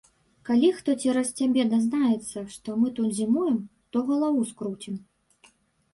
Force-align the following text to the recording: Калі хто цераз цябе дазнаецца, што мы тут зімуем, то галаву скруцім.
Калі 0.47 0.69
хто 0.77 0.95
цераз 1.01 1.29
цябе 1.41 1.65
дазнаецца, 1.73 2.39
што 2.55 2.77
мы 2.81 2.87
тут 3.01 3.09
зімуем, 3.19 3.61
то 3.95 4.07
галаву 4.11 4.41
скруцім. 4.53 4.95